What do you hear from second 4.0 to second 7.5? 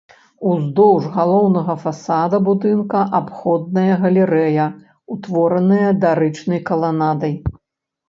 галерэя, утвораная дарычнай каланадай.